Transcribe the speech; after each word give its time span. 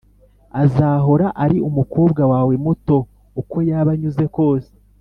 azahora 0.63 1.27
ari 1.43 1.57
umukobwa 1.69 2.21
wawe 2.31 2.53
muto, 2.65 2.97
uko 3.41 3.55
yaba 3.69 3.89
anyuze 3.95 4.25
kose. 4.35 4.71